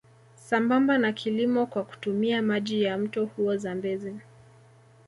Sambamba 0.35 0.97
na 0.97 1.11
kilimo 1.13 1.65
kwa 1.65 1.83
kutumia 1.83 2.41
maji 2.41 2.83
ya 2.83 2.97
mto 2.97 3.25
huo 3.25 3.57
Zambezi 3.57 4.15